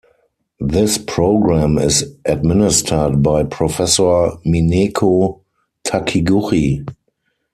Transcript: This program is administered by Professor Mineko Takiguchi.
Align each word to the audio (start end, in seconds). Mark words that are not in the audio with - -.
This 0.59 0.97
program 0.97 1.77
is 1.77 2.15
administered 2.25 3.21
by 3.21 3.43
Professor 3.43 4.31
Mineko 4.43 5.41
Takiguchi. 5.85 6.83